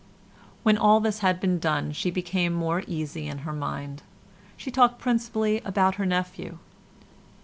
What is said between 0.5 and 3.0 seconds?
When all this had been done she became more